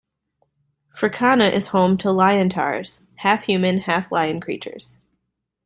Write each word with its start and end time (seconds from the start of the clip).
Fricana 0.97 1.53
is 1.53 1.67
home 1.67 1.95
to 1.99 2.07
Liontaurs, 2.11 3.05
half-human, 3.17 3.81
half-lion 3.81 4.41
creatures. 4.41 4.97